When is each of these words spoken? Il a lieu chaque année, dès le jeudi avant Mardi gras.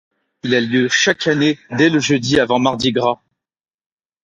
Il 0.41 0.55
a 0.55 0.61
lieu 0.61 0.89
chaque 0.89 1.27
année, 1.27 1.59
dès 1.69 1.87
le 1.91 1.99
jeudi 1.99 2.39
avant 2.39 2.57
Mardi 2.57 2.91
gras. 2.91 3.21